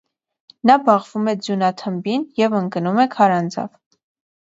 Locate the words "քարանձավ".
3.17-3.69